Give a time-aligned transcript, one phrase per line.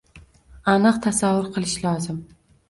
[0.73, 2.19] Aniq tasavvur qilish lozim